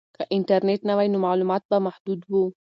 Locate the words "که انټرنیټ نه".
0.17-0.93